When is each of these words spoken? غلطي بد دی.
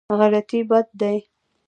غلطي 0.19 0.59
بد 0.69 0.85
دی. 0.99 1.17